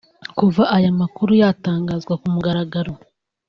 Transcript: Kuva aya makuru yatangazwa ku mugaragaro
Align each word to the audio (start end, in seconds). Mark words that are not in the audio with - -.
Kuva 0.37 0.63
aya 0.77 0.89
makuru 0.99 1.31
yatangazwa 1.41 2.13
ku 2.21 2.27
mugaragaro 2.33 2.93